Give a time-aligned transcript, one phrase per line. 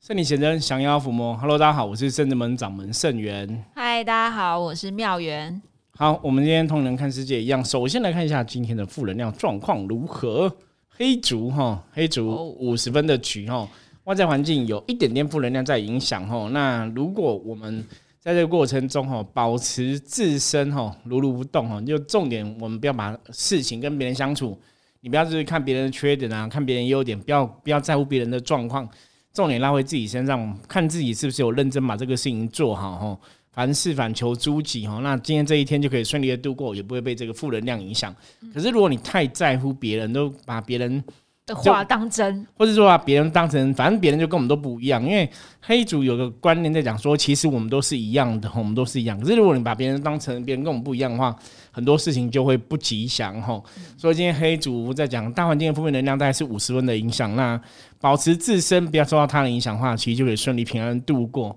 [0.00, 1.36] 圣女贤真，降妖伏魔。
[1.36, 3.62] Hello，大家好，我是圣智门掌门圣元。
[3.74, 5.60] 嗨，大家好，我是妙元。
[5.90, 10.50] 好，我们今天同人看世界一样，首先来看一下今天的负能量状况如何。
[10.88, 13.68] 黑竹哈，黑竹五十分的局哈，
[14.04, 16.48] 外在环境有一点点负能量在影响哈。
[16.50, 17.86] 那如果我们
[18.18, 24.58] 在这个过程中哈，保持自身哈如如不动哈，就重点我们不要把事情跟别人相处，
[25.02, 28.88] 你不要就是看别人的缺点啊，看别人优点，不要不要在乎别人的状况，
[29.32, 33.18] 重点拉回自己身上，看自己是不是有认真把这个事情做好哈。
[33.52, 38.14] 凡事反求诸己哈，那今天这一天就可以顺利的度过，也不会被这个负能量影响。
[38.54, 41.02] 可是如果你太在乎别人，都把别人
[41.50, 45.02] 的话当真，或者说把别人当成，反正别人就跟我们都不一样。
[45.04, 45.28] 因为
[45.60, 49.20] 黑主有个观念在讲说，其实我们都是一样的，我们都是一样。
[49.20, 51.34] 可是如果你把别人当成别人跟我们不一样的话，
[51.72, 53.60] 很多事情就会不吉祥哈。
[53.96, 57.60] 所以今天黑主在讲大环境的负面能量大概是五十分的影响，那
[58.00, 61.56] 保持自身不要受到他人影响的话，其实就可以顺利平安度过。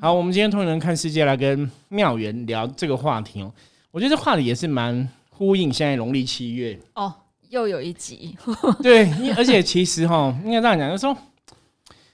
[0.00, 3.52] 好，我们今天通人看世界来跟妙元聊这个话题哦。
[3.90, 7.12] 我觉得这话题也是蛮呼应现在农历七月哦，
[7.50, 8.36] 又有一集。
[8.82, 11.16] 对，而且其实哈，应该这样讲，就是说，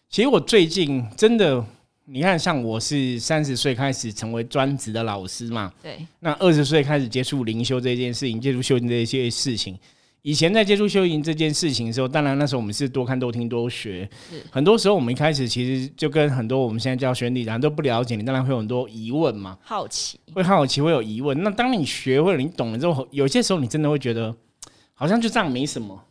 [0.09, 1.65] 其实我最近真的，
[2.07, 9.79] 你看，像我是三十岁开始成为专职的老师嘛，对，那二十岁开始接触灵修这件事情，接触修行这些事情。
[10.23, 14.09] 以前在接触修行这件事情的时候，当然那时候我们是多看多听多学。
[14.51, 19.59] 很多时候我们一开始其实就跟很多我们现在教学弟然都不了解，你当然会有很多疑问嘛。
[19.63, 21.43] 好奇，会好奇，会有疑问。
[21.43, 24.35] 那当你学会了，你懂了之后，有些时候你真的会觉得
[25.05, 26.03] 好像就这样没什么。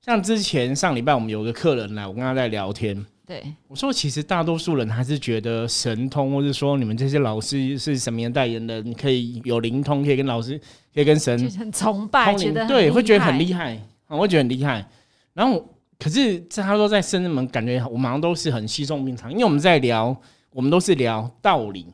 [0.00, 3.04] 像之前上礼拜我们有个客人来，我跟他在聊天。
[3.26, 10.58] 对，我说其实大多数人还是觉得神通，或者说你们这些老师是什么样代言人，你可以有灵通，可以跟老师，
[10.94, 14.88] 可以跟神很崇拜，觉得对，会觉得很厉害，我会觉得很厉害。
[15.34, 15.62] 然后，
[15.98, 20.16] 可是在他说在深圳门感觉我们好像都是很稀松平常，因为我们在聊，
[20.52, 21.88] 我们都是聊道理。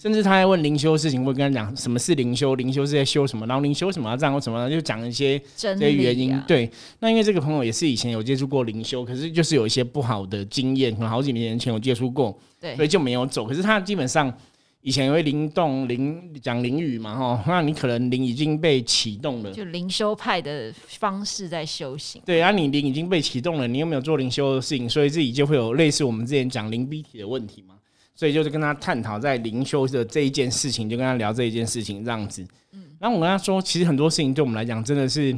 [0.00, 6.40] 甚至他还问灵修的事情，会跟他讲什么是灵修，灵修是在修什么，然后灵修什么这样或什么，就讲一些这些原因。
[6.48, 13.44] 对，那因为这个朋友也是以前有接触过灵修，可是就是有一些不好的经验，可能好几年前有接触过，对，所以就没有走。
[13.44, 14.32] 可是他基本上
[14.80, 22.22] 以前会灵动灵讲灵语嘛，哈，那你可能灵已经被启动了，就灵修派的方式在修行。
[22.24, 24.88] 对，啊，你灵已经被启动了，你又没有做灵修的事情？
[24.88, 27.74] 所以自己就会有类似我们之前讲灵逼体的问题嘛。
[28.20, 32.46] 所以就是跟他探讨在灵修的这一件事情，就跟他聊这一件事情这样子。
[32.74, 35.32] 嗯，然后我跟他说，其实很多事情对我们来讲真的是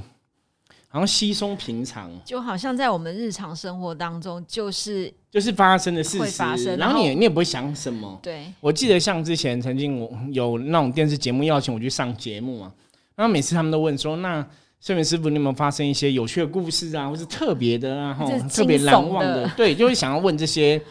[0.89, 8.19] 好像稀松平常，就好像在我们日常生活当中就是就是发生的事实，然后你你也不会想什么。
[8.21, 12.73] 对，我记得像之前曾经我有那种电视节目邀请我去上节目嘛，
[13.15, 14.45] 然后每次他们都问说：“那
[14.81, 20.83] 睡眠师傅，你有没有发生一些有趣的故事啊，或是特别的啊，哈，特别难忘的？”对，就会想要问这些。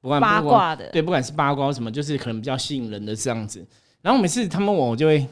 [0.00, 3.64] 不管八卦的，对，不管是八卦什么，就是可能比较吸引人的这样子。
[4.00, 5.26] 然后每次他们问我，我就会，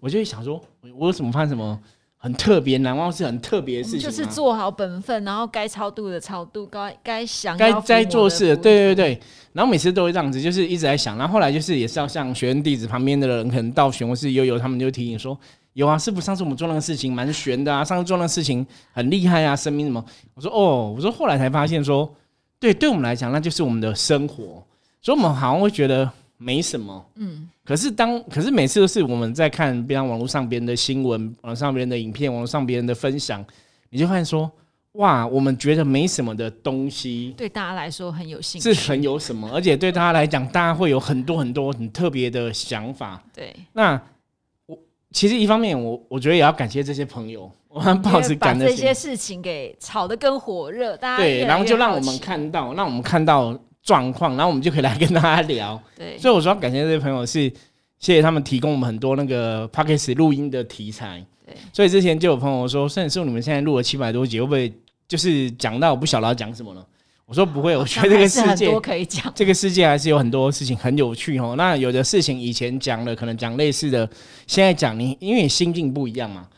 [0.00, 0.60] 我就会想说，
[0.98, 1.78] 我有什么发生什么
[2.16, 9.20] 很特别难忘是很特别的事情就是做好本分，然后该超度的超度，该该想该该做事的，对对对。
[9.52, 11.16] 然后每次都会这样子，就是一直在想。
[11.16, 15.38] 然后后来就是也是要像学生弟子旁边的人，可能到玄或是悠悠，他们就提醒说，
[15.74, 20.04] 有啊，师傅上次我们做那个事情蛮悬的啊，上次做那个事情很厉害啊，生命什么？
[20.34, 22.12] 我说哦，我说后来才发现说。
[22.58, 24.64] 对，对我们来讲，那就是我们的生活，
[25.02, 27.04] 所以我们好像会觉得没什么。
[27.16, 33.44] 嗯，可是当可是每次都是我们在看，比方网络上别人的新闻，网上别人的影片，网络上别人的分享，
[33.90, 34.50] 你就发现说，
[34.92, 43.22] 哇，我们觉得没什么的东西，对大家来说很有兴趣，是很有什么，而且对大家来讲，大家会有很多很多很特别的想法。
[43.34, 44.00] 对，那
[44.64, 44.78] 我
[45.12, 47.50] 其实一方面，我我觉得也要感谢这些朋友。
[47.76, 55.78] 我们抱着感的这些事情给炒得更火热，大家对，然后就让我们看到，让我们看到状况，然后我们就可以来跟大家聊。
[55.94, 57.52] 对，所以我说感谢这些朋友，是
[57.98, 61.22] 谢谢他们提供我们很多那个 p o d c a s t 录音的题材。
[61.44, 64.72] 对，所以之前就有朋友说，甚至是你们现在录了七百多集，会不会
[65.06, 66.82] 就是讲到我不晓得要讲什么了？
[67.26, 71.56] 我说不会，我觉得这个世界可以讲，这个世界还是有很多事情很有趣哦。
[71.58, 74.08] 那有的事情以前讲了，可能讲类似的，
[74.46, 76.48] 现在讲你因为你心境不一样嘛。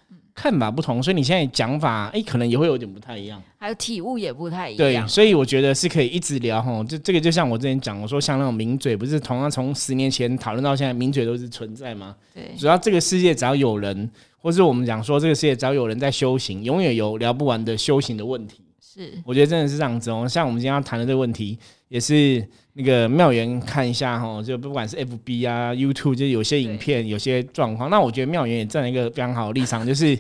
[0.40, 4.79] 看法不同，所以你现在讲法，哎，可能也会有点不太一样，还有体悟也不太一样。
[4.79, 6.85] 对，所以我觉得是可以一直聊哈。
[6.85, 12.14] 就这个，就像我之前讲，我说像那种名嘴，不是同样从十年前讨论到现在，名嘴都是存在吗？
[12.32, 14.08] 对，主要这个世界只要有人，
[14.40, 18.61] 或是我们讲说这个世界只要有人在修行，永远有聊不完的修行的问题。
[18.81, 20.25] 是，我觉得真的是这样子哦。
[20.29, 21.58] 像我们今天要谈的这个问题，
[21.88, 27.90] 也是那个妙元看一下哈，就不管是 FB 啊、YouTube，就有些影片、有些状况。
[27.90, 30.19] 那我觉得妙元也站了一个非常好的立场，就是。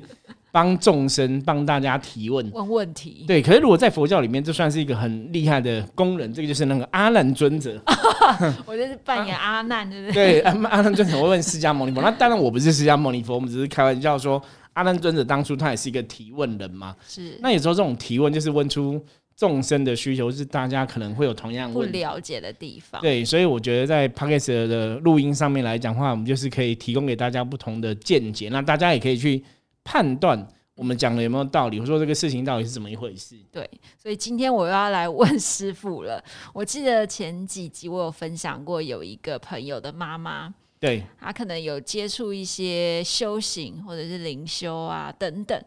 [0.50, 3.26] 帮众生帮大家提问问问题。
[3.28, 7.78] 对，可是如果在佛教里面，这算是一个很厉害的工人，这个就是那个阿难尊者。
[8.64, 10.40] 我就是扮演阿难，对不对？
[10.40, 12.00] 对，阿阿难尊者会问释迦牟尼佛。
[12.00, 14.42] 那当然我不是释迦牟尼佛，我们只是开玩笑说，
[14.72, 16.96] 阿难尊者当初他也是一个提问人嘛。
[17.06, 17.38] 是。
[17.42, 19.00] 那有时候这种提问就是问出。
[19.38, 29.40] 众生的需求是大家可能会有同样不了解的地方，对，所以我觉得在 p o c a s t 的录音上面来讲话，我们就是可以提供给大家不同的见解，那大家也可以去
[29.84, 30.44] 判断
[30.74, 33.36] 我们讲的有没有道理，或者说这个事情到底是怎么一回事。
[33.52, 33.64] 对，
[33.96, 36.20] 所以今天我要来问师傅了。
[36.52, 40.52] 我记得前几集我有分享过，有一个朋友的妈妈。
[40.80, 45.60] 对他可能有接触一些修行或者是灵修啊等等，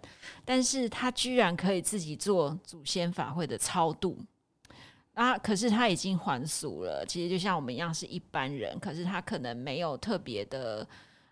[0.46, 4.18] 但是他居然可以自己做祖先法会的超度
[5.14, 5.38] 啊！
[5.38, 10.88] 可是他已经还俗了，其实就像我们一样是一般人，可是他可能没有特别的，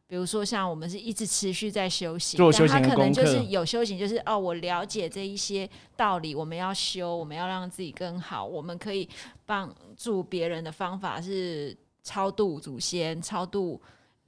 [0.08, 9.08] 比如说像我们是一直持续在修行，做修行他可能就是有修行，就是哦，我了解这一些道理，我们要修，我们要让自己更好，我们可以
[9.46, 11.78] 帮助别人的方法是。
[12.10, 13.80] 超度祖先、超度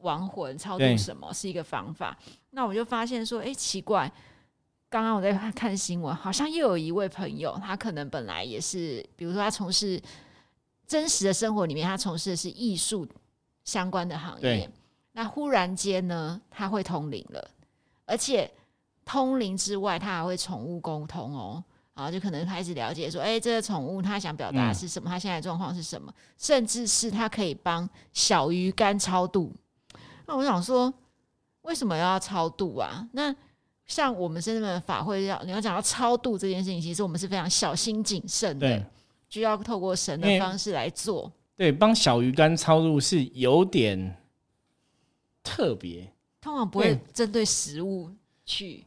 [0.02, 2.16] 亡魂、超度什么是一个方法？
[2.52, 4.12] 那我就发现说，哎，奇怪，
[4.88, 10.00] 刚刚我在看新闻，好像又有一位朋友，他可能本来也是，比如说他从事
[10.86, 13.08] 真实的生活里面，他从事的是艺术
[13.64, 14.70] 相关的行业，
[15.14, 17.50] 那忽然间呢，他会通灵了，
[18.06, 18.52] 而且
[19.04, 21.64] 通灵之外，他还会宠物沟通哦。
[22.02, 25.08] 然后就可能开始了解说，哎，这个宠物它想表达的是什么？
[25.08, 26.12] 它现在状况是什么？
[26.36, 29.54] 甚至是它可以帮小鱼干超度。
[30.26, 30.92] 那我想说，
[31.62, 33.08] 为什么要超度啊？
[33.12, 33.36] 那
[33.86, 38.84] 像我们深圳的法会要你要讲到超度这件事情，其实我们是非常小心谨慎的，
[39.30, 41.32] 就要透过神的方式来做。
[41.56, 44.18] 对，帮小鱼干超度是有点
[45.44, 46.12] 特别，
[46.42, 48.10] 通常不会针对食物
[48.44, 48.84] 去。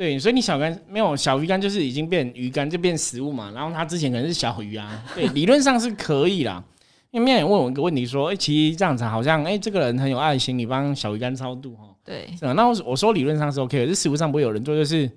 [0.00, 3.50] 对，所以你小干没有小鱼干，就是已经变鱼干，就变食物嘛。
[3.54, 6.64] 然后它之前可能是小鱼啊，对，理论上是可以啦。
[7.10, 12.30] 因为面人问我一个问题，说：“哎，其实这样子好像，哎，这个人很有爱心，你帮小鱼干超度哈。”对？
[12.40, 14.74] 那我我说理论上是 OK，可是实物上不会有人做。
[14.74, 15.10] 就是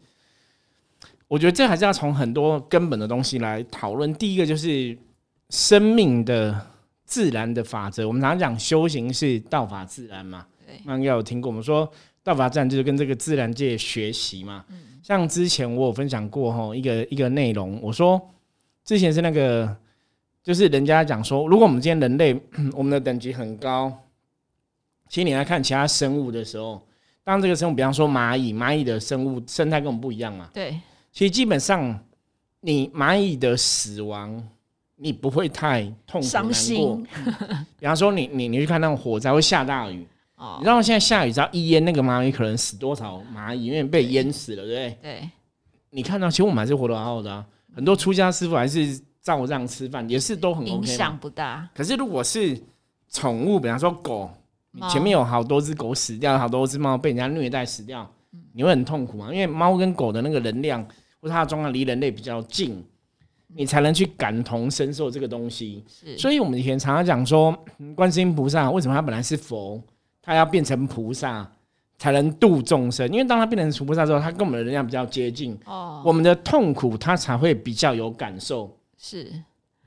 [1.30, 4.14] 我觉得这还是要从很多根本的东西来讨论。
[4.16, 4.98] 第一个就是
[5.50, 6.60] 生命的
[7.06, 8.06] 自然的法则。
[8.06, 11.50] 我们常常讲修行是道法自然嘛，对，应该有听过。
[11.50, 11.92] 我们说。
[12.26, 14.64] 道法自然就是跟这个自然界学习嘛。
[15.02, 18.30] 像之前我有分享过哈，一个一个内容，我说
[18.86, 19.76] 之前是那个，
[20.42, 23.92] 就是人家讲说，如果我们今天人类 我们的等级很高，
[25.10, 26.82] 其实你来看其他生物的时候，
[27.26, 30.50] 当这个生物，比方说蚂蚁，蚂蚁的生物生态跟我们不一样嘛。
[30.54, 30.80] 对，
[31.12, 32.00] 其实基本上
[32.62, 34.42] 你蚂蚁的死亡，
[34.96, 36.44] 你不会太痛苦难
[36.78, 37.04] 过。
[37.78, 40.08] 比方说你你你去看那种火灾会下大雨。
[40.60, 44.98] 你知道现在下雨，只要一淹，那个蚂蚁可能死多少蚂蚁，因为被淹死了，对不对？
[45.02, 45.30] 对。
[45.92, 47.46] 你看到，其实我们还是活得好好的啊。
[47.76, 50.74] 很多出家师傅还是照这样吃饭，也是都很 OK。
[50.74, 51.70] 影响不大。
[51.74, 52.60] 可是如果是
[53.10, 54.30] 宠物，比方说狗，
[54.90, 58.10] 前面有好多只狗死掉，好多只猫被人家虐待死掉，
[58.54, 59.30] 你会很痛苦吗？
[59.32, 60.84] 因为猫跟狗的那个能量
[61.22, 62.84] 或它的状况离人类比较近，
[63.56, 65.84] 你才能去感同身受这个东西。
[66.18, 67.56] 所以我们以前常常讲说，
[67.96, 69.82] 观世音菩萨为什么他本来是佛？
[70.24, 71.46] 他要变成菩萨
[72.00, 78.76] 才能度众生，因为当他变成菩萨之后，他跟我们的能量比较接近，哦，我们的痛苦他才会比较有感受。
[78.98, 79.32] 是，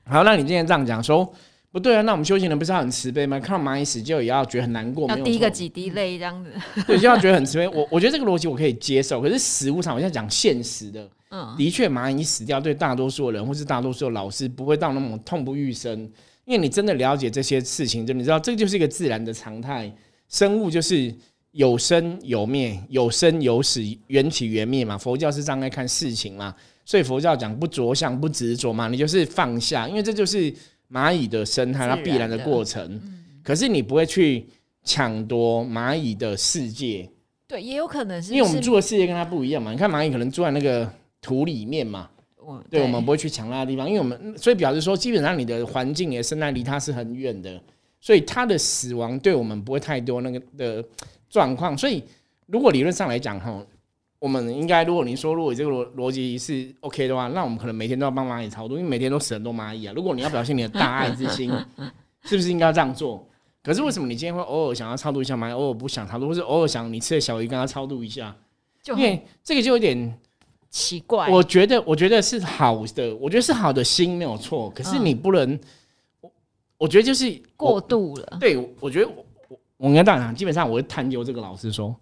[0.05, 1.27] 好，那你今天这样讲说
[1.71, 2.01] 不对啊？
[2.03, 3.39] 那我们修行人不是要很慈悲吗？
[3.39, 6.51] 看到蚂蚁死就也要觉得很难过，要滴个几滴泪这样子，
[6.87, 7.67] 对，就要 觉得很慈悲。
[7.67, 15.99] 我我觉得这个逻辑我可以接受，可是实物上，我现在讲现实的，嗯，的确蚂蚁死掉对大多数人或是大多数的老师不会到那么痛不欲生，
[16.45, 19.93] 因为你真的了解这些事情，就你知道这就是一个自然的常态。
[20.29, 21.13] 生物就是
[21.51, 24.97] 有生有灭，有生有死，缘起缘灭嘛。
[24.97, 26.53] 佛教是这样来看事情嘛，
[26.85, 30.53] 所以佛教讲不着相，不执着嘛，你就是放下，因为这就是
[30.91, 33.01] 蚂蚁的生态，它必然的过程。
[33.43, 34.45] 可是你不会去
[34.83, 37.09] 抢夺蚂蚁的世界。
[37.47, 39.71] 对，也有可能是因为我们住的世界跟它不一样嘛。
[39.71, 40.91] 你看蚂蚁可能住在那个
[41.21, 42.09] 土里面嘛，
[42.69, 47.61] 对，我们不会去抢那个地方，因为我们所以表示说，基本上你的环境、你的生态离它是很远的。
[47.99, 50.83] 所以它的死亡对我们不会太多那个的
[51.29, 52.03] 状况，所以
[52.45, 53.61] 如果理论上来讲哈，
[54.19, 59.93] 我们应该如果你说如果这个逻逻辑是 OK 的话，那我们可能每天都要帮蚂蚁超度，因为每天都死很多蚂蚁啊。
[59.95, 61.51] 如果你要表现你的大爱之心，
[62.23, 63.27] 是不是应该这样做？
[63.61, 68.33] 可是为什么你今天会偶尔想要超度一下蚂蚁，偶尔不想超度，或是偶尔想你吃的小鱼跟它超度一下？
[68.85, 70.17] 因为这个就有点
[70.69, 71.29] 奇怪。
[71.29, 75.59] 我觉得，我觉得是好的，我觉得是好的心没有错，可是你不能。
[76.77, 78.37] 我觉得就是过度了。
[78.39, 81.95] 对，我觉得我我应该这样讲，基本上我会探究这个老师说，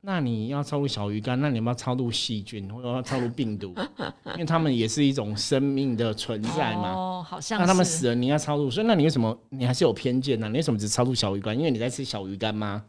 [0.00, 3.74] 那你要超度小鱼干，那你要不要超度细菌，或者要超度病毒？
[4.34, 6.92] 因为他们也是一种生命的存在嘛。
[6.92, 10.48] 哦，好像那他们死了，你要超度，所以那你为什么你还是有偏见呢？
[10.48, 11.56] 你为什么只超度小鱼干？
[11.56, 12.84] 因为你在吃小鱼干吗？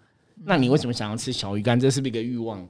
[0.45, 1.79] 那你为什么想要吃小鱼干？
[1.79, 2.67] 这是不是一个欲望？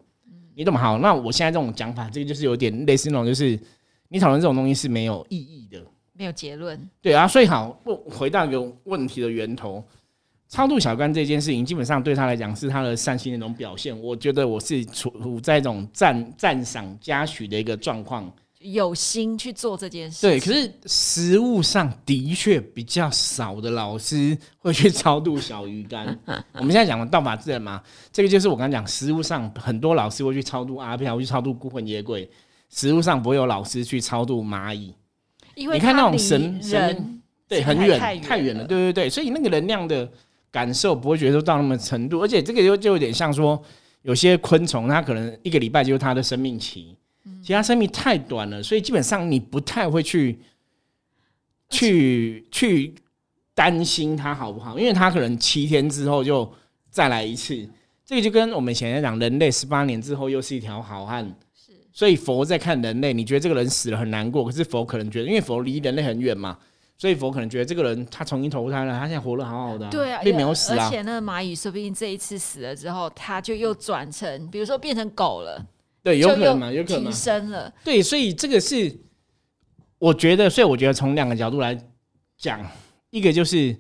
[0.56, 0.80] 你懂吗？
[0.80, 3.60] 好，那我现在这种讲法，这个就是有点类似那种，就是
[4.08, 5.86] 你讨论这种东西是没有意义的，
[6.18, 6.90] 没有结论。
[7.02, 7.70] 对啊，所以好，
[8.10, 9.84] 回到一个问题的源头。
[10.50, 13.98] 超度小干这件事情，基本上对他来讲是他的善心的一种表现。
[14.02, 20.26] 我觉得我是处在一种赞赞赏嘉许的一个状况，有心去做这件事。
[20.26, 26.18] 对，可是实物上的确比较少的老师会去超度小鱼干。
[26.56, 27.84] 我们现在讲的道法自然嘛，
[28.14, 32.30] 这个就是我刚刚讲，实物上很多老师会去超度阿飘，会去超度孤魂野鬼，
[32.70, 34.94] 实物上不会有老师去超度蚂蚁。
[35.58, 40.10] 因为你看那种神神，对，很远太远了，对对对，所以那个能量的。
[40.50, 43.62] 感受不会觉得到那么程度，而且这个就就有点像说，
[44.04, 46.96] 有些昆虫它可能一个礼拜就是它的生命期，
[47.44, 50.40] 其他生命太短了，所以基本上你不太会去
[51.70, 52.96] 去去
[53.54, 56.50] 担心它好不好，因为它可能七天之后就
[56.90, 57.70] 再来一次。
[58.06, 61.34] 这个就跟我们以前面讲，人类十八年之后又是一条好汉，是。
[61.98, 66.56] 所以佛在看人类，你觉得这个人死了很难过，可是佛可能觉得，因为佛离人类很远嘛。
[66.96, 70.86] 所以佛可能觉得这个人他重新投胎了，他现在活得好好的，对啊，并没有死啊。
[70.86, 75.66] 而且那个蚂蚁说不定这一次死了之后，他就又转成，比如说变成狗了，
[76.04, 77.74] 对，有可能嘛，有可能提升了。
[77.84, 78.96] 对，所以这个是
[79.98, 81.76] 我觉得，所以我觉得从两个角度来
[82.38, 82.64] 讲，
[83.10, 83.76] 一个就是，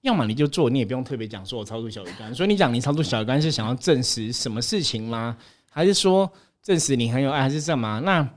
[0.00, 2.34] 要么你就做，你也不用特别讲说我操作小鱼干。
[2.34, 5.36] 所以你讲你操作小鱼干是想要证实什么事情吗？
[5.70, 6.30] 还是说
[6.66, 8.00] 证实你很有爱，还是什么？
[8.00, 8.28] 那？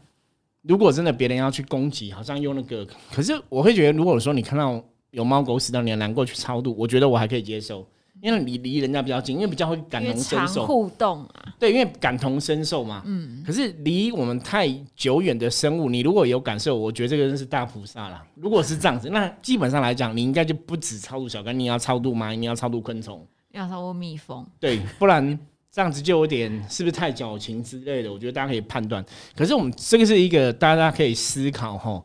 [0.61, 7.83] 如果真的别人要去攻击，好像用那个，可是我会觉得，如果说你看到有猫狗死掉，你难过去超度，我觉得我还可以接受，
[8.21, 10.63] 因为你离人家比较近，因为比较会感同身受。
[10.67, 13.01] 互动啊，对，因为感同身受嘛。
[13.07, 13.41] 嗯。
[13.43, 18.23] 可是离我们太久远的生物，你如果有感受，我觉得这个人是大菩萨啦。
[18.35, 24.45] 如果是这样子，那基本上来讲，你应该就不止超度小干，你要超度蚂蚁，你要超度昆虫，要超度蜜蜂。
[24.59, 25.39] 对，不然。
[25.71, 28.11] 这样子就有点是不是太矫情之类的？
[28.11, 29.05] 我觉得大家可以判断。
[29.35, 32.03] 可是我们这个是一个大家可以思考哈。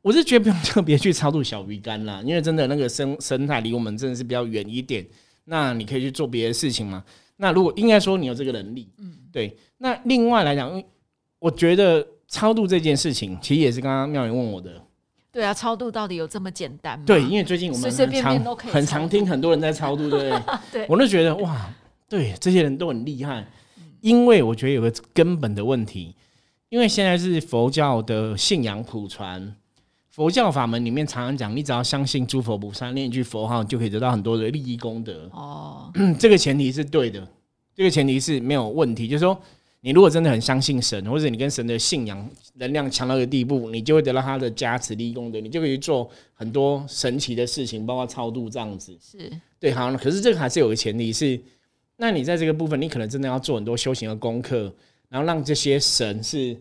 [0.00, 5.04] 我是觉得不用特别去超度小鱼干啦，因为真的那个生生态离我们真的是比较远一点。
[5.44, 7.02] 那你可以去做别的事情嘛。
[7.38, 9.56] 那如果应该说你有这个能力，嗯，对。
[9.78, 10.82] 那另外来讲，
[11.38, 14.70] 我觉得超度这件事情其实也是刚刚妙云问我的。
[15.32, 17.04] 对啊，超度到底有这么简单吗？
[17.06, 20.42] 对，因为最近我们很常很常听很多人在超度，对不对？
[20.72, 21.68] 对，我就觉得哇。
[22.08, 23.46] 对，这些人都很厉害，
[24.00, 26.14] 因为我觉得有个根本的问题，
[26.70, 29.54] 因为现在是佛教的信仰普传，
[30.08, 35.28] 佛教法门里面常常讲，你只要相信诸佛菩萨，念一句佛号，就可以得到很多的利益功德。
[35.34, 37.28] 哦， 这个前提是对的，
[37.74, 39.38] 这个前提是没有问题，就是说，
[39.82, 48.98] 你如果真的很相信神，或者你跟神的信仰能量强到一个地步，你就会得到他的加持利益功德，你就可以做很多神奇的事情，包括超度这样子。
[48.98, 51.38] 是对，好，可是这个还是有个前提是。
[52.00, 54.72] 那你在这个部分，你可能真的要做很多修行的功课，
[55.08, 56.56] 然后让这些神是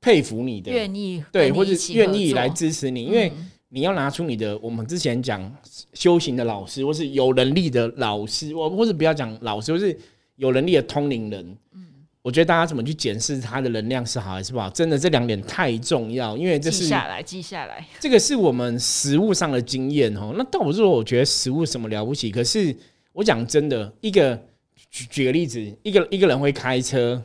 [0.00, 3.30] 佩服你的，愿意对，或者愿意来支持你，因为
[3.68, 4.56] 你要拿出你的。
[4.56, 5.54] 我们之前讲
[5.92, 9.94] 修行的老师，或是有能力的老师，我或者不要讲老师，或是
[10.36, 11.56] 有能力的通灵人。
[11.74, 11.86] 嗯，
[12.22, 17.86] 我觉得大家怎么去检视他的能量是好还是不好，真的这两点太重要，因为这是记下来，记下来。
[18.00, 20.34] 这个是我们实物上的经验哦。
[20.38, 22.74] 那倒不是说我觉得实物什么了不起，可是
[23.12, 24.42] 我讲真的，一个。
[24.90, 27.22] 举举个例子，一个一个人会开车，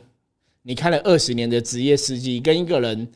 [0.62, 3.06] 你开了二十年的职业司机，跟一个人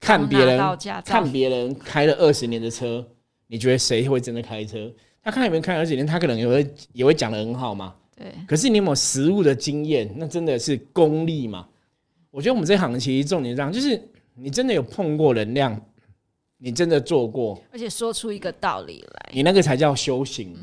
[0.00, 3.06] 看别人看别人开了二十年的车，
[3.46, 4.92] 你觉得谁会真的开车？
[5.22, 7.94] 他看别人开二十年，他可能也会也会讲的很好嘛。
[8.16, 8.26] 对。
[8.46, 10.12] 可是你有没有实物的经验？
[10.16, 11.68] 那真的是功力嘛？
[12.30, 14.00] 我觉得我们这行其实重点这样，就是
[14.34, 15.80] 你真的有碰过能量，
[16.58, 20.56] 你真的做过，而且说出一个道理来，你那个才叫修行。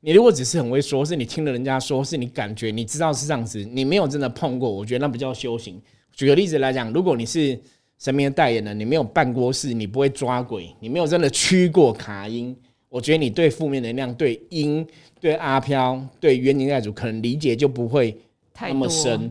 [0.00, 5.80] 你如果只是很会说，是你听了人家说，是你感觉你知道是这样子，你没有真的碰过，我觉得那不叫修行。
[6.12, 7.58] 举个例子来讲，如果你是
[7.98, 12.56] 神明的代言人，你没有办过事，你不会抓鬼，你没有真的驱过卡音，
[12.88, 14.86] 我觉得你对负面能量、对阴、
[15.20, 18.16] 对阿飘、对冤灵债主，可能理解就不会
[18.60, 19.22] 那么深，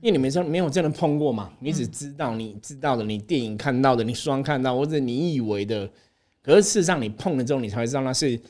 [0.00, 5.86] 因为你没说没有真的碰过嘛，你只知道你知道的，你电影看到的，你书上看到或者你以为的，
[6.42, 8.40] 可是事实上你碰了之后，你才会知道那是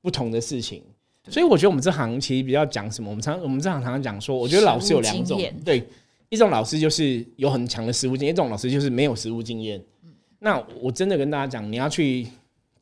[0.00, 0.82] 不同的事情。
[1.30, 3.10] 所以我觉得我们这行其实比较讲什么？
[3.10, 5.86] 我们常我们这行常常讲说，我觉得老师有两种，对，
[6.28, 9.82] 一种老师就是有很强的实务经验，一种老师就是没有实务经验。
[10.38, 12.26] 那我真的跟大家讲，你要去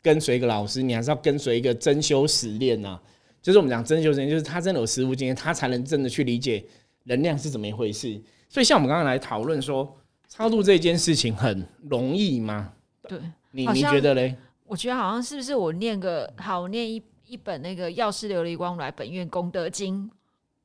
[0.03, 2.99] 跟随一个老师，你还是要跟随一个真修实练呐。
[3.43, 6.65] 就是我们讲真修实练，就是他真的有实务经验，他才能真的去理解
[7.05, 8.21] 能量是怎么一回事。
[8.49, 9.97] 所以像我们刚刚来讨论说，
[10.29, 12.73] 超度这件事情很容易吗？
[13.09, 13.19] 对，
[13.53, 14.37] 你你觉得嘞？
[14.67, 20.11] 我觉得好像是不是我念个好，念一一本那个药师琉璃光来本愿功德经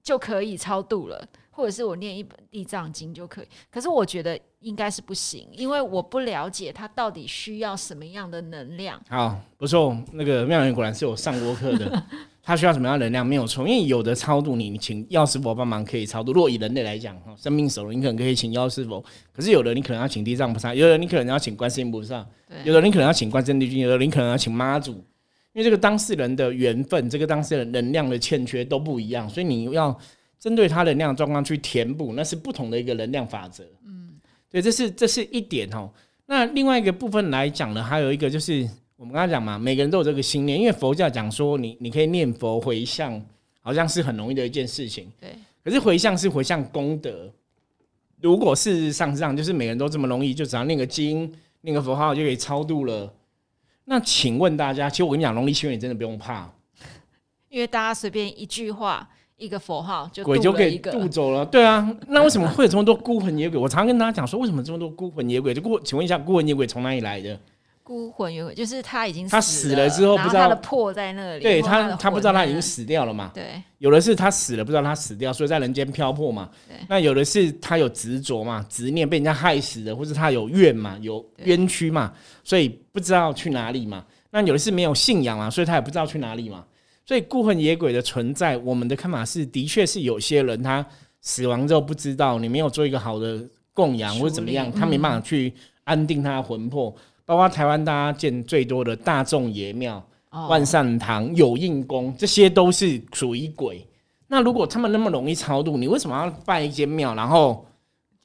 [0.04, 3.48] 就可以超度了，或者是我念一本地藏经就可以。
[3.70, 9.00] 可是我觉得应该是不行，因为我不了解他到底需要什么样的能量。
[9.10, 12.04] 好，不错，那个妙元果然是有上过课的。
[12.44, 16.34] 他需要什么样的能量没有错，因为有的超度你，你请药师佛帮忙可以超度。
[16.34, 19.00] 如果以人类来讲，哈，生命守了，你可能可以请药师佛。
[19.32, 22.26] 可是有的你可能要请地藏菩萨，有的你可能要请观世音菩萨，
[22.64, 25.04] 有的你可能要请观世音帝君，有的你可能要请妈祖。
[25.54, 29.98] 因为这个当事人的缘分，这个当事人能量的欠缺都不一样，所以你要
[30.40, 33.64] 针对他能量状况去填补，那是不同的一个能量法则。
[33.86, 34.10] 嗯，
[34.50, 35.90] 对，这是这是一点哦。
[36.26, 38.68] 那另外一个部分来讲呢，还有一个就是。
[38.98, 43.20] 我们刚才讲嘛，每个人都有这个心念，因为佛教讲说你你可以念佛回向，
[43.60, 45.12] 好像是很容易的一件事情。
[45.20, 45.32] 对，
[45.64, 47.28] 可是回向是回向功德。
[48.22, 53.12] 如果事实上这样，就是每个人都这么容易，就只要念个经、念个佛号就可以超度了。
[53.86, 56.50] 那请问大家，其实我跟你讲，农历七月你真的不用怕，
[57.50, 61.46] 因为大家随便一句话、一个佛号，就鬼就可以渡走了。
[61.46, 63.60] 对啊，那为什么会有这么多孤魂野鬼？
[63.60, 65.54] 我常跟大家讲说，为什么这么多孤魂野鬼？
[65.54, 67.38] 就孤，请问一下，孤魂野鬼从哪里来的？
[67.92, 73.30] 孤魂野鬼就是他已经他死了之后不知道他的魄在那里，对他他不知道他已经死掉了嘛？
[73.34, 76.50] 对，有的是他死了不知道他死掉，所以在人间漂泊嘛。
[76.70, 82.14] 对那有的是他有执着嘛，执念被人家害死的，或者他有怨嘛，有冤屈嘛，
[82.46, 84.06] 所以不知道去哪里嘛。
[84.30, 86.64] 那有的是没有信仰嘛，所以他也不知道去哪里嘛。
[87.06, 90.86] 所以孤魂野鬼的存在，我们的看法是，的确是有些人他
[91.20, 93.44] 死亡之后不知道，你没有做一个好的
[93.74, 96.96] 供养或者怎么样，他没办法去安定他的魂魄。
[97.32, 100.06] 包括台湾大家见最多的大众爷庙、
[100.50, 103.88] 万善堂、有印宫，这些都是属于鬼。
[104.28, 107.66] 那如果他们那么容易超度，你为什么要拜一间庙，然后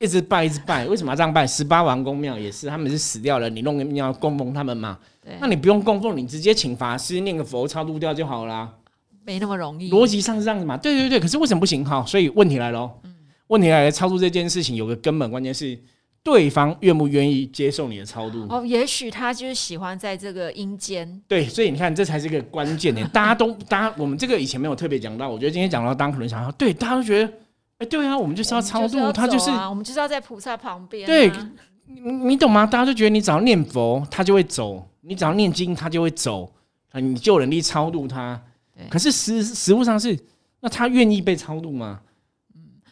[0.01, 0.85] 一直拜一直拜？
[0.91, 1.47] 为什么要这样拜？
[1.47, 4.99] 十八王公庙也是，他们是死掉了，你弄个庙供奉他们嘛？
[5.39, 8.69] 那你不用供奉，你直接请法师念个佛超度掉就好啦。
[9.25, 9.89] 没那么容易。
[9.93, 10.77] 逻辑上是这样子嘛？
[10.77, 11.21] 对对对。
[11.21, 11.85] 可是为什么不行？
[11.85, 12.91] 哈，所以问题来了。
[13.05, 13.15] 嗯，
[13.47, 15.79] 问题来了，超度这件事情有个根本关键是。
[16.27, 18.45] 对方愿不愿意接受你的超度？
[18.51, 21.23] 哦，也许他就是喜欢在这个阴间。
[21.29, 23.09] 对，所以你看，这才是一个关键点。
[23.11, 27.33] 大家都， 大家我们这个以前没有特别讲到，我觉得今天讲到，当可能想要，对，大家都觉得，
[27.79, 31.07] 哎，对啊，我们就是要超度，他就是，我们就是要在菩萨旁边。
[31.07, 31.31] 对，
[31.87, 32.67] 你你懂吗？
[32.67, 36.53] 大家就觉得你只要念佛，他就会走；你只要念经，他就会走。
[36.91, 38.43] 啊，你就有能力超度他。
[38.91, 40.19] 可是实实物上是，
[40.59, 42.01] 那他愿意被超度吗？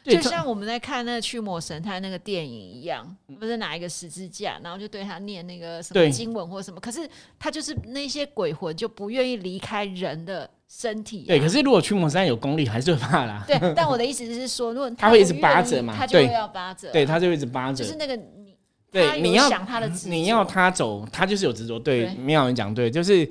[0.04, 11.24] 就像我们在看那个《驱魔神探》那个电影一样，不是拿一个十字架，然后就对他念那个什么经文或什么，可是他就是那些鬼魂就不愿意离开人的身体。
[11.26, 13.42] 对，可是如果驱魔神探有功力，还是会怕啦。
[13.46, 17.82] 对， 但我的意思是说，如果他会一直扒着嘛，他就会要扒着，对他就一直扒着。
[17.82, 18.54] 就是那个你，
[18.90, 21.78] 对，你要想他的，你要他走，他就是有执着。
[21.78, 23.26] 对，妙人讲对，就是。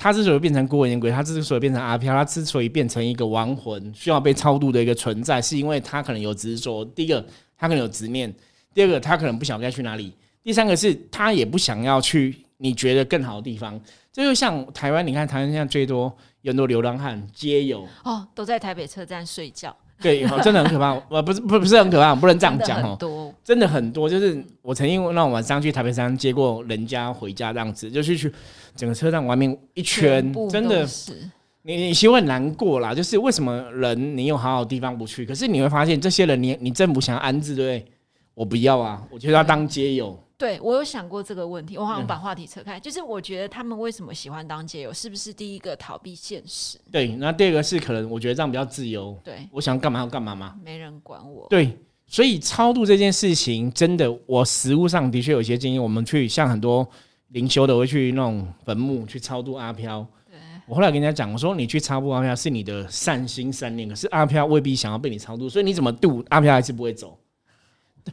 [0.00, 6.84] 他之所以变成孤魂野鬼，他之所以变成阿飘，他之所以变成一个亡魂，需要被超度的一个存在，是因为他可能有执着。
[6.84, 7.20] 第一个，
[7.56, 8.30] 他可能有执念；
[8.72, 10.12] 第二个，他可能不晓得该去哪里；
[10.44, 13.78] 第三个是他也不想要去你觉得更好的地方。
[14.12, 19.76] 这就像台湾，你看台湾现在最多有很多流浪汉，皆有哦，都在台北车站睡觉。
[20.00, 20.94] 对，真的很可怕。
[21.08, 22.96] 我， 不是，不，不是很可怕，不能这样讲哦。
[22.98, 24.08] 多，真的很多。
[24.08, 28.32] 就是我曾经让我晚上去台北山接过人家回家这样子，就去去
[28.76, 30.86] 整个车站外面一圈，真的，
[31.62, 32.94] 你你其实很难过啦。
[32.94, 35.26] 就是为什么人你有好好地方不去？
[35.26, 37.92] 可是你会发现，这些人你你政府想安置，对不对？
[38.34, 40.16] 我不要啊，我觉得要当街友。
[40.38, 46.78] 对，我有想过这个问题，我好像把话题扯开，就是我觉得他们为什么喜欢当街友，是不是第一个逃避现实？
[46.92, 49.18] 对，那第二个是可能我觉得这样比较自由。
[49.24, 51.48] 对，我想干嘛要干嘛嘛，没人管我。
[51.50, 55.82] 对，所以超度这件事情，真的，我实物上的确有些经验。
[55.82, 56.88] 我们去像很多
[57.30, 60.06] 灵修的会去那种坟墓去超度阿飘。
[60.30, 67.18] 对，我后来跟人家讲，我说你去超度阿飘是你的善心善念，可是阿飘未必想要被你超度，所以你怎么度阿飘还是不会走。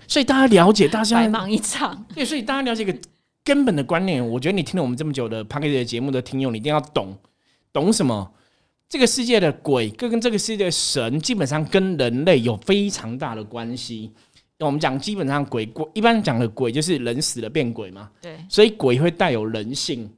[0.07, 2.05] 所以大家了解，大家白忙一场。
[2.13, 2.95] 对，所以大家了解一个
[3.43, 4.25] 根本的观念。
[4.25, 7.17] 我觉得你听了我们这么久的 p a c k a g e 节目的听友，你一定要懂，
[7.71, 8.31] 懂什么？
[8.87, 14.11] 这个世界的鬼，跟跟这个世界的神，基本上跟人类有非常大的关系。
[14.57, 18.09] 那我们讲，基本上鬼鬼一般讲的鬼，就是人死了变鬼嘛。
[18.21, 20.09] 对，所以鬼会带有人性。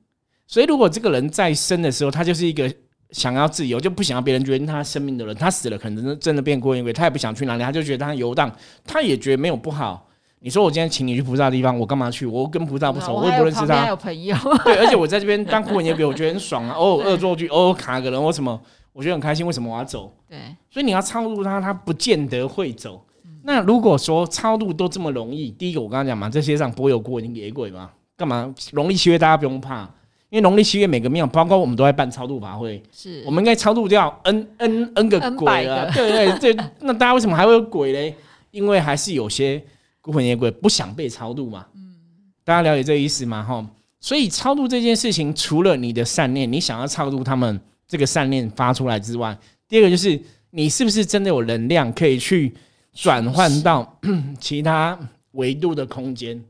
[0.46, 2.74] 所以如果这个人在生的时候，他就是一个。
[3.12, 8.52] 想要自由，就不想要别人决定他生命的人，他死了可能真的真的变孤魂野鬼，他也不想去哪里，他就觉得他游荡，
[8.86, 10.08] 他也觉得没有不好。
[10.40, 12.26] 你说我今天请你去菩萨的地方，我干嘛去？
[12.26, 13.88] 我跟菩萨不熟，我也不认识他。
[13.88, 16.74] 有朋友， 对，而且我在这边当孤魂野鬼，我觉得很爽啊。
[16.74, 18.60] 偶尔恶作剧，偶尔卡个人，我什么？
[18.94, 19.46] 我觉得很开心。
[19.46, 20.14] 为什么我要走？
[20.30, 20.38] 对，
[20.70, 23.04] 所以你要超度他，他不见得会走。
[23.44, 27.90] 那如果说超度都这么容易，第一个我刚刚讲嘛，这世界上不会有孤魂野鬼嘛？
[28.16, 28.54] 干嘛？
[28.74, 29.90] 容易七月大家不用怕，
[30.30, 35.90] 因为农历七月每个庙，包括我们都在办超度法会，是我们应该超度掉 n n n 个鬼了。
[35.94, 38.14] 对对对， 那大家为什么还会有鬼嘞？
[38.52, 39.62] 因为还是有些
[40.02, 41.66] 孤魂野鬼不想被超度嘛。
[41.76, 41.96] 嗯，
[42.44, 43.42] 大家了解这个意思吗？
[43.42, 43.66] 哈，
[44.00, 49.38] 所以超度这件事情，除了你的善念，你想要超度他们这个善念发出来之外，
[49.70, 50.20] 第二个就是
[50.52, 52.54] 你是不是真的有能量可以去
[52.94, 53.98] 转换到
[54.40, 54.98] 其他
[55.32, 56.44] 维度的空间？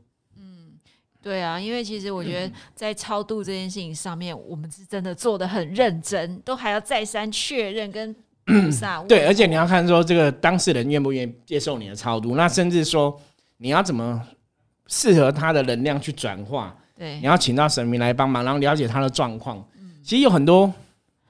[1.20, 8.14] 嗯，对啊，因为其实我觉得在超度这件事情上面，我们是真的做的很认真，都还要再三确认跟。
[9.06, 13.14] 对，而且你要看说这个当事人愿不愿意接受你的超度，那甚至说
[13.58, 14.26] 你要怎么
[14.86, 19.62] 适合他的能量去转化，对，你要请到神明来帮忙，然后了解他的状况。
[20.02, 20.72] 其实有很多，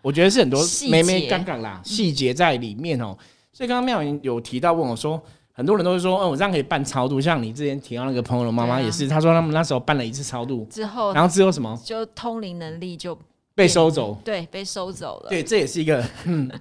[0.00, 3.18] 我觉得是很多没没杠杠啦，细节在里面哦。
[3.52, 5.20] 所以刚刚妙云有提到问我说，
[5.58, 13.18] 很多人都是说，哦，我这样可以办超度，像你之前提到那个朋友的妈妈也是，她说他们那时候办了一次超度之后，然后之后什么，就通灵能力就。
[13.54, 15.28] 被收走，对，被收走了。
[15.28, 16.00] 对，这也是一个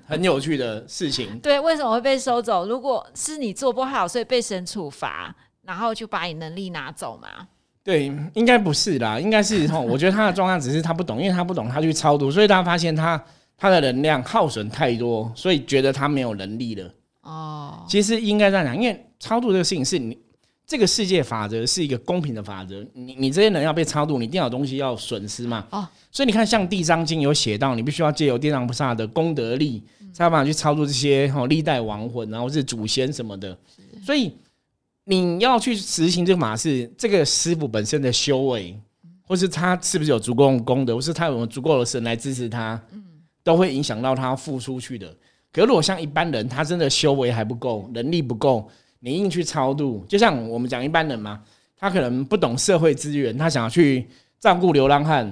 [0.08, 1.38] 很有趣的事情。
[1.38, 2.66] 对，为什么会被收走？
[2.66, 5.32] 如果是你做不好，所以被神处罚，
[5.62, 7.28] 然后就把你能力拿走嘛？
[7.84, 9.80] 对，应该不是啦，应该是 哈。
[9.80, 13.24] 我觉得他的状况只是他不懂，因为他不懂，他去超度，所以他发现他
[13.56, 16.92] 他的能量耗损太多，所以觉得他没有能力了。
[17.28, 20.18] 哦，其实应该这样讲，因为超度这个事情是你。
[20.70, 25.66] 这个世界法则是一个公平的法则，你你这些人要被超度，你一定有东西要损失嘛？
[25.72, 33.58] 哦，所以你看，像《地藏经》有写到，你必须要借由地藏菩萨的功德力，才有办法去超度这些哈历代亡魂，然后是祖先什么的。
[34.04, 34.34] 所以
[35.06, 38.78] 你要去实行这个法事，这个师傅本身的修为，
[39.22, 42.78] 或是他是不是有足够的功德，或是他有没有足够的神来支持他，
[43.42, 45.16] 都会影响到他付出去的。
[45.52, 48.68] 可如果像一般人，他真的修为还不够，能力不够。
[49.00, 51.40] 你硬去超度，就像我们讲一般人嘛，
[51.78, 54.08] 他可能不懂社会资源，他想要去
[54.40, 55.32] 照顾流浪汉，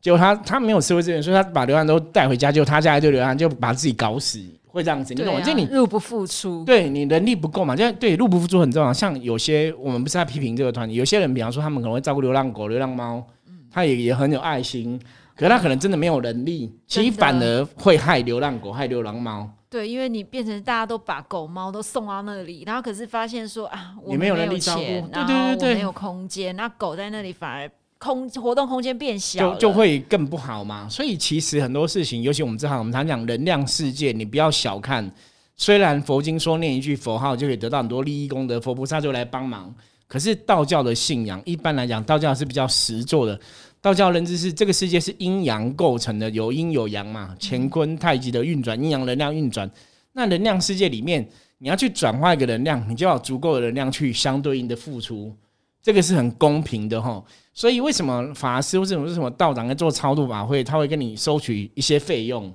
[0.00, 5.40] 结果他他没有社会资源，所以他把流浪都带回家，就他家一堆流浪就把自己搞死，会这样子，你懂吗？
[5.40, 8.92] 就你入不敷出，对你能力不够嘛，就对入不敷出很重要。
[8.92, 13.26] 像有些我们不是在批评这个团体，有些人比方说他们可能会照顾流浪狗、流浪猫，
[13.70, 15.00] 他也也很有爱心，
[15.38, 19.48] 可是他可能真的没有能力，其实反而会害流浪狗、害流浪猫。
[19.70, 30.88] 对，因为你变成大家都把狗猫都送到那里，然后可是发现说啊，我没有钱，然后我没有空间，那狗在那里反而空活动空间变小，就就会更不好嘛。
[30.88, 35.08] 所以其实很多事情，尤其我们这行，我们常讲能量世界，你不要小看。
[35.56, 39.72] 虽然佛经说念一句佛号就可以得到很多利益功德，佛菩萨就来帮忙。
[40.06, 43.38] 可是道教的信仰，一般来讲，道教是比较实做的。
[43.80, 49.70] 道教认知是这个世界是阴阳构成的，有阴有阳嘛，乾坤太极的运转，阴阳能量运转。
[50.12, 51.26] 那能量世界里面，
[51.58, 55.32] 你要去转化一个能量，你就要足够的能量去相对应的付出，
[55.80, 57.22] 这个是很公平的哈。
[57.54, 62.52] 所以为什么法师或者什么道长在做超度法会，他会跟你收取一些费用，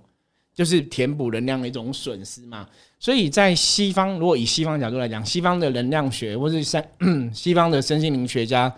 [0.54, 2.68] 就是填补能量的一种损失嘛。
[3.00, 6.86] 所以在西方，如果以西方角度来讲，西方的能量学或是三
[7.34, 8.74] 西方的身心灵学家。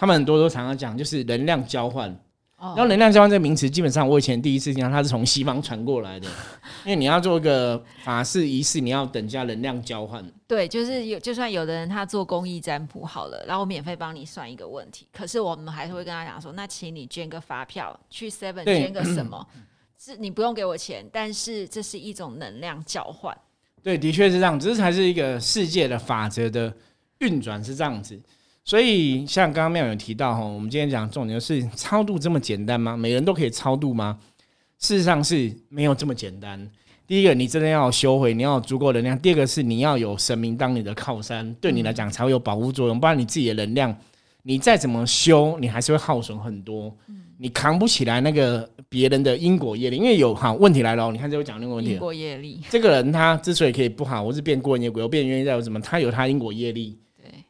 [0.00, 2.08] 他们很多都常常讲，就是能量交换。
[2.58, 6.26] 然后能量交换这个名词，基本上我以前第一次听到，它是从西方传过来的。
[6.86, 10.24] 因为你要做一个法事仪式，你要等价能量交换。
[10.46, 19.46] 对，就是有，就算有的人他做公益占卜好了，然后我免费帮你算一个问题，可是我们还是会跟他讲说，那请你捐个发票去 Seven 捐个什么，
[20.02, 23.36] 是你不用给我钱，但是这是一种能量交换。
[23.82, 26.74] 对，的确是这样，这才是一个世界的法则的
[27.18, 28.18] 运转是这样子。
[28.70, 32.96] 所以，像刚刚妙有提到哈，我们今天讲重点是超度这么简单吗？
[32.96, 34.16] 每人都可以超度吗？
[34.78, 36.70] 事实上是没有这么简单。
[37.04, 43.00] 第一个，你真的要修回，你要有足够能量；第二个是你要有神明当你的靠山，对你来讲才会有保护作用。
[43.00, 43.96] 不然你自己的能量，
[44.44, 46.96] 你再怎么修，你还是会耗损很多。
[47.38, 51.10] 你扛不起来那个别人的因果业力，因为有好问题来了。
[51.10, 52.60] 你看，这我讲那个问题，因果业力。
[52.70, 55.80] 这个人他之所以可以不好，我是变过人鬼，我变冤在有什么？
[55.80, 56.96] 他有他因果业力。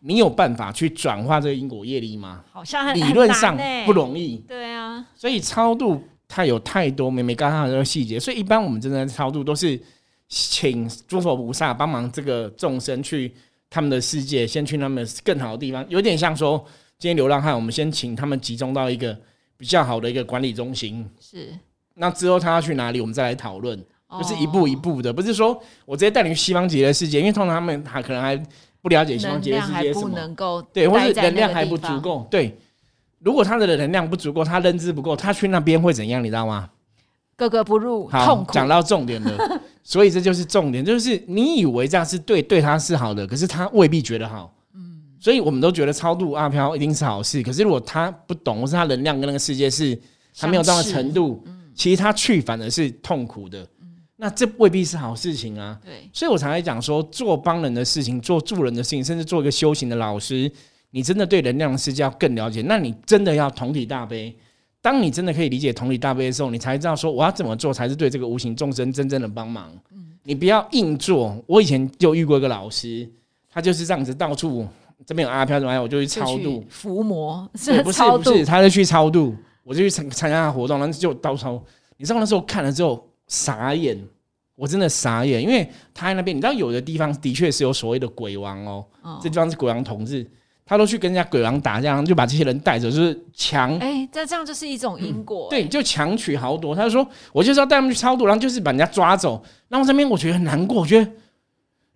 [0.03, 2.43] 你有办法去转化这个因果业力吗？
[2.51, 4.39] 好像理论上不容易。
[4.49, 9.79] 对啊，所以超度它有太多没没刚刚的这个细节，所以一般我们真的超度都是
[10.27, 13.31] 请诸佛菩萨帮忙这个众生去
[13.69, 16.65] 他们的世界，先去他们更好的地方，有点像说
[16.99, 19.15] 今天流浪汉，我们先请他们集中到一个
[19.59, 21.07] 比较好的一个管理中心。
[21.21, 21.53] 是，
[21.97, 23.79] 那之后他要去哪里，我们再来讨论，
[24.19, 28.43] 就是一步一步的，不是说我直接带你去西方极乐世界，因为通常他们还可能还。
[28.83, 30.67] 不了解西方极乐世界什么？
[30.73, 32.27] 对，或是能量还不足够。
[32.31, 32.59] 对，
[33.19, 36.23] 如果他的能量不足够，他认知不够，他去那边会怎样？
[36.23, 36.71] 你知道吗？
[37.37, 38.53] 格格不入，痛好，苦。
[38.53, 44.53] 讲到重点了，所以这就是重点，就是你以为这样是对，对他是好的，可是他未必觉得好。
[44.75, 49.99] 嗯，所以我们都觉得超度阿飘一定是好事，可是如果他不懂，或是他能量跟那个世界是
[50.37, 53.67] 还没有到那相似程度，嗯其实他去反而是痛苦的。
[54.21, 55.81] 那这未必是好事情啊。
[55.83, 60.51] 对，所以我常常讲说，做帮人的事情，做助人的事情，甚至做一个修行的老师，
[60.91, 62.63] 你真的对能量的世界要更了解。
[62.69, 64.37] 那你真的要同体大悲。
[64.83, 69.71] 当你真的可以理解同理大悲的时候，你才知道说我要怎么做才是对这个无形众生真正的帮忙。
[70.23, 71.43] 你不要硬做。
[71.47, 73.09] 我以前就遇过一个老师，
[73.51, 74.67] 他就是这样子到处
[75.07, 76.63] 这边有阿飘怎么样，我就去超度。
[76.69, 81.63] 伏魔， 是，不是不是，他就去超度，我就去参参加他活动，然后就到超。
[81.97, 83.97] 你知道那时候看了之后傻眼，
[84.57, 90.29] 我真的傻眼，因为他在那边，你知道有的地方的确是有所谓的鬼王哦，哦这地方是鬼王统治，
[90.67, 95.47] 他都去跟人家鬼王打架，就把这些人带走，就是强哎，这这样就是一种因果。
[95.49, 96.75] 对，就强取豪夺。
[96.75, 99.41] 他就说，我就是要带他们去超度，然后就是把人家抓走。
[99.69, 101.11] 然后这边我觉得很难过，我觉得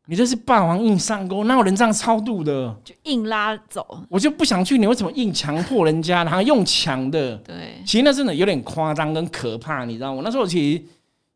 [0.06, 2.74] 你这是霸王硬上钩，哪有人这样超度的？
[2.84, 4.02] 就硬拉走。
[4.08, 7.36] 我就不想去，你为什么硬强迫人家，然后用强的？
[7.38, 10.22] 对，其实那真的有点夸张跟可怕，你知道吗？
[10.24, 10.82] 那时候其实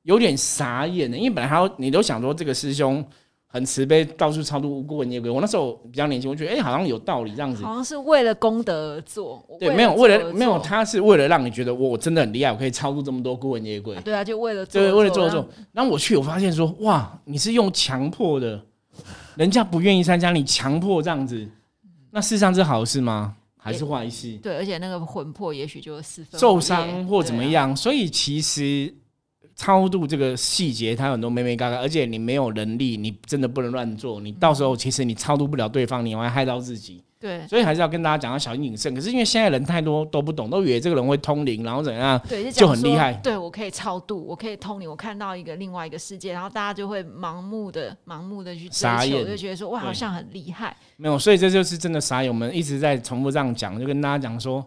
[0.08, 3.04] 有点傻眼的，因为本来还要你都想说这个师兄
[3.46, 5.30] 很慈悲，到处超度孤魂野鬼。
[5.30, 7.62] 我那时候比较年轻，我觉得哎、好像有道理这样子。
[7.62, 9.44] 好像是为了功德而做。
[9.60, 13.94] 对，没有为了没有，他是为了让你觉得我真的很厉害，我可以超度这么多孤魂野鬼。
[14.00, 15.46] 对啊，就为了做对，而为了做做。
[15.72, 18.58] 然后我去，我发现说，哇，你是用强迫的，
[19.36, 21.46] 人家不愿意参加，你强迫这样子，
[22.10, 23.34] 那事实上是好事吗？
[23.60, 24.38] 还是坏事？
[24.38, 27.44] 对，而且那个魂魄也许就四分受伤或怎么？
[27.44, 27.76] 样？
[27.76, 28.94] 所以其实
[29.58, 34.20] 超度这个细节，它有很多美美嘎嘎，而且你没有能力，你真的不能乱做。
[34.20, 37.02] 你到时候其实你超度不了对方，你还害到自己。
[37.20, 38.94] 对所以还是要跟大家讲要小心谨慎。
[38.94, 42.16] 可是因为现在人太多都不懂，都以为这个人会通灵，然后怎样？
[42.28, 50.76] 对，就就很厉害对我可以超度，我可以通灵，我看到一个另外一个世界，然后大家就会盲目的、盲目的去追求，傻眼就觉得说哇，好像很厉害。
[50.96, 52.30] 没有，所以这就是真的傻眼。
[52.30, 54.64] 我们一直在重复这样讲，就跟大家讲说，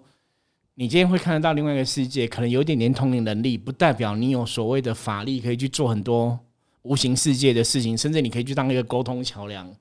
[0.82, 6.40] 你今天会看得到另外一个世界，可能有一点点通灵能力，不代表你有所谓的法力可以去做很多
[6.82, 9.72] 无形世界的事情，甚至你可以去当一个沟通桥梁。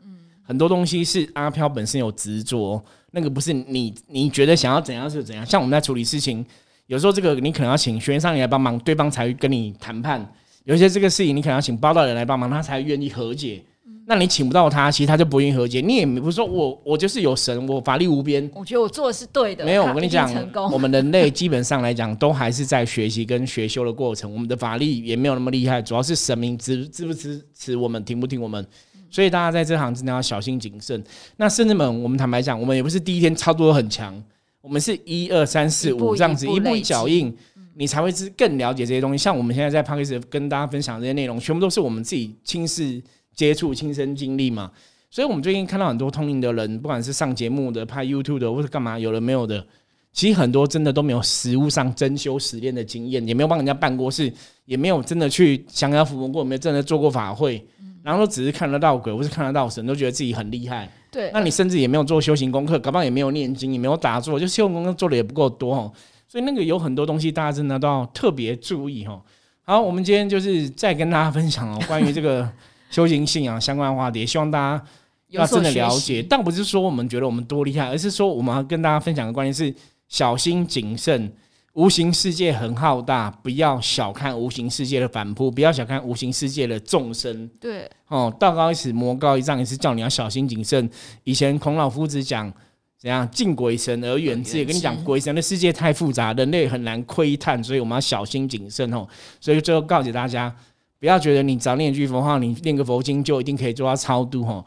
[0.43, 5.47] 很多东西是阿飘本身有执着，那个不是你你觉得想要怎样就怎样。
[5.47, 6.45] 像我们在处理事情，
[6.85, 10.21] 有时候这个你可能要请学员上来帮忙，对方才会跟你谈判；
[10.65, 13.65] 有些这个事情你可能要请报道人来帮忙，他才愿意和解。
[14.11, 15.81] 那你请不到他，其实他就不愿意和解。
[15.81, 18.51] 你也不是说我我就是有神，我法力无边。
[18.53, 19.65] 我觉得我做的是对的。
[19.65, 20.29] 没有，我跟你讲
[20.73, 24.33] 我们人类基本上来讲，都还是在学习跟学修的过程。
[24.33, 28.67] 我们的法力也没有那么厉害，主要是神明支支不支持我们，听不听我们。
[29.09, 31.01] 所以大家在这行真的要小心谨慎。
[31.37, 34.21] 那甚至们，我们坦白讲，我们也不是第一天操作都很强，
[34.61, 37.33] 我们是一二三四五这样子一步一脚印，
[37.77, 39.19] 你才会知更了解这些东西。
[39.23, 43.01] 像我们现在在 p a c k a g e 跟大家分享这些内容，全部都是我们自己亲自
[43.35, 44.71] 接触、亲身经历嘛。
[45.11, 49.67] 所以，我们最近看到很多通灵的人，不管是上节目的、拍 YouTube 的，或者干嘛，有的没有的，
[50.13, 54.33] 其实很多真的都没有实物上真修实练的经验，也没有帮人家办过事，
[54.67, 57.61] 也没有真的去降妖伏魔过，没有真的做过法会，
[58.05, 60.89] 然后都只是看得到鬼或是看得到神，都觉得自己很厉害。
[61.11, 65.93] 对，那你甚至也没有做修行功课，搞不好也没有念经，也没有打坐，就修行功课做的也不够多哦。
[66.29, 69.21] 所以那个有很多东西，大家真的都要特别注意哦。
[69.65, 72.49] 好，我们今天就是再跟大家分享哦，关于这个
[72.91, 74.85] 修行信仰相关的话题，也希望大家
[75.29, 79.75] 要真的了解，但不是说我们觉得我们多厉害，而是说我们要跟大家分享的观念是
[80.09, 81.33] 小心谨慎。
[81.75, 87.49] 无形世界很浩大，不要小看无形世界的反扑，不要小看无形世界的众生。
[87.61, 90.91] 对哦，道高一尺，魔高一丈，也是叫你要小心谨慎。
[91.23, 92.53] 以前孔老夫子讲
[92.99, 99.07] 怎样敬鬼神而远之，也跟你讲鬼神的世界太复杂，人类很难窥探，所以我们要小心谨慎哦。
[99.41, 100.53] 所以最后告诫大家，
[101.01, 104.65] 不要觉得你只要念句佛号，你念个佛经就一定可以做到超度哦。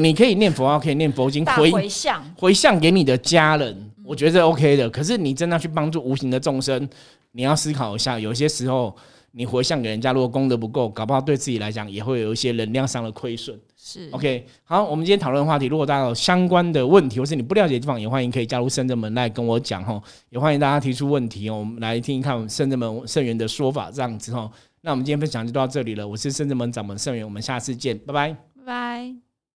[0.00, 4.88] 你可以念佛号，可以念佛经，回回向，回向给你的家人，我觉得这 OK 的。
[4.90, 6.88] 可是你真的要去帮助无形的众生，
[7.32, 8.94] 你要思考一下，有些时候
[9.32, 13.58] 你回向给人家，如果功德不够，搞不好对自己来讲也会有一些能量上的亏损。
[13.76, 20.00] 是 OK，好，我们今天讨论的话题，如果大家有相关的问题，或是你不了解的地方，也欢迎可以加入圣正门来跟我讲哈。
[20.30, 24.50] 也欢迎大家提出问题哦，我们来听一看圣正门圣元的说法，这样子哈。
[24.86, 28.32] 那我们今天分享就到这里了我是深圳门掌门盛源我们下次见拜拜。
[28.54, 29.25] 拜拜。